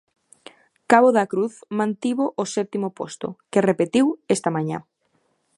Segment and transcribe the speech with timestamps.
[0.91, 4.79] Cabo da Cruz mantivo o sétimo posto, que repetiu esta mañá.